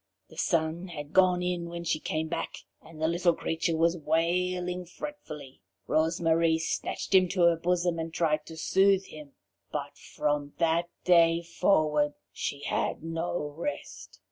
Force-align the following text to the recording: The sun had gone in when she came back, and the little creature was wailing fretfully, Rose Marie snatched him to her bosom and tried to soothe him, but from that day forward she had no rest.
The 0.29 0.35
sun 0.35 0.87
had 0.87 1.13
gone 1.13 1.43
in 1.43 1.69
when 1.69 1.83
she 1.83 1.99
came 1.99 2.27
back, 2.27 2.65
and 2.81 2.99
the 2.99 3.07
little 3.07 3.35
creature 3.35 3.77
was 3.77 3.95
wailing 3.95 4.83
fretfully, 4.83 5.61
Rose 5.85 6.19
Marie 6.19 6.57
snatched 6.57 7.13
him 7.13 7.27
to 7.29 7.41
her 7.41 7.55
bosom 7.55 7.99
and 7.99 8.11
tried 8.11 8.47
to 8.47 8.57
soothe 8.57 9.05
him, 9.05 9.33
but 9.71 9.95
from 9.99 10.53
that 10.57 10.89
day 11.03 11.43
forward 11.43 12.15
she 12.33 12.63
had 12.63 13.03
no 13.03 13.53
rest. 13.55 14.17